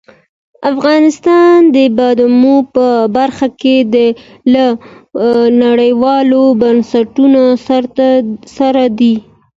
افغانستان 0.71 1.57
د 1.75 1.77
بادامو 1.97 2.57
په 2.75 2.85
برخه 3.17 3.47
کې 3.61 3.75
له 4.53 4.65
نړیوالو 5.63 6.43
بنسټونو 6.61 7.43
سره 8.57 8.83
دی. 8.99 9.15